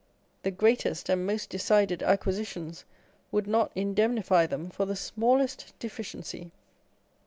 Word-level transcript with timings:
The 0.41 0.49
greatest 0.49 1.09
and 1.09 1.27
most 1.27 1.51
decided 1.51 2.01
acquisitions 2.01 2.85
would 3.31 3.45
not 3.45 3.71
indemnify 3.75 4.47
them 4.47 4.71
for 4.71 4.83
the 4.87 4.95
smallest 4.95 5.73
deficiency. 5.77 6.51